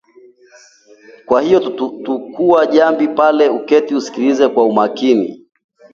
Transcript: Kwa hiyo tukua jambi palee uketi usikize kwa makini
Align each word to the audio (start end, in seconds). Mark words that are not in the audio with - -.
Kwa 1.25 1.41
hiyo 1.41 1.59
tukua 2.03 2.65
jambi 2.65 3.07
palee 3.07 3.49
uketi 3.49 3.95
usikize 3.95 4.47
kwa 4.49 4.73
makini 4.73 5.45